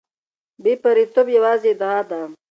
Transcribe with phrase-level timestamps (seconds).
[0.63, 2.21] بې پرېتوب یوازې ادعا ده.